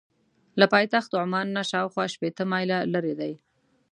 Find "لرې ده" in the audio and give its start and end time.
2.93-3.31